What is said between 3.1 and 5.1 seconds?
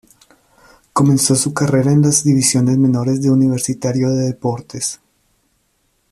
de Universitario de Deportes.